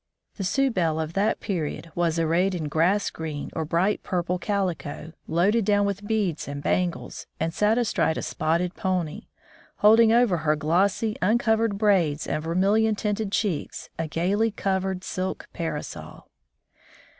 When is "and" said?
6.47-6.63, 7.39-7.53, 12.25-12.41